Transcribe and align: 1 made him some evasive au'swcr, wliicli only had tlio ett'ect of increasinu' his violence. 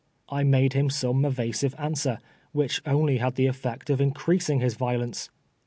1 0.29 0.49
made 0.49 0.73
him 0.73 0.89
some 0.89 1.23
evasive 1.23 1.75
au'swcr, 1.75 2.17
wliicli 2.55 2.81
only 2.87 3.17
had 3.17 3.35
tlio 3.35 3.49
ett'ect 3.51 3.87
of 3.91 3.99
increasinu' 3.99 4.59
his 4.59 4.73
violence. 4.73 5.29